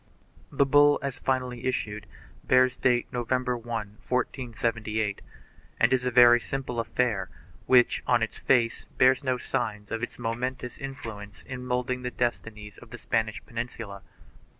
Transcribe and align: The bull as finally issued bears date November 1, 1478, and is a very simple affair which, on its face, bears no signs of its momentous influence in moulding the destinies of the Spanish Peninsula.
The 0.51 0.65
bull 0.65 0.97
as 1.03 1.19
finally 1.19 1.65
issued 1.65 2.07
bears 2.43 2.75
date 2.75 3.05
November 3.13 3.55
1, 3.55 3.67
1478, 4.01 5.21
and 5.79 5.93
is 5.93 6.07
a 6.07 6.09
very 6.09 6.39
simple 6.39 6.79
affair 6.79 7.29
which, 7.67 8.01
on 8.07 8.23
its 8.23 8.39
face, 8.39 8.85
bears 8.97 9.23
no 9.23 9.37
signs 9.37 9.91
of 9.91 10.01
its 10.01 10.17
momentous 10.17 10.79
influence 10.79 11.43
in 11.43 11.63
moulding 11.67 12.01
the 12.01 12.09
destinies 12.09 12.79
of 12.79 12.89
the 12.89 12.97
Spanish 12.97 13.45
Peninsula. 13.45 14.01